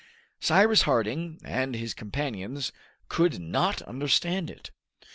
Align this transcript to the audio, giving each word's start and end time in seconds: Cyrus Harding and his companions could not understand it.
Cyrus 0.39 0.81
Harding 0.81 1.39
and 1.43 1.75
his 1.75 1.93
companions 1.93 2.71
could 3.07 3.39
not 3.39 3.83
understand 3.83 4.49
it. 4.49 4.71